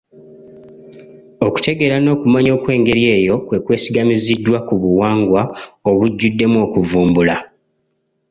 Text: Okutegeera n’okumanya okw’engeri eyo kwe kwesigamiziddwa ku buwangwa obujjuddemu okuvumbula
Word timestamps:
Okutegeera 1.47 1.97
n’okumanya 2.01 2.51
okw’engeri 2.57 3.01
eyo 3.17 3.35
kwe 3.45 3.57
kwesigamiziddwa 3.65 4.57
ku 4.67 4.73
buwangwa 4.81 5.41
obujjuddemu 5.89 6.57
okuvumbula 6.65 7.35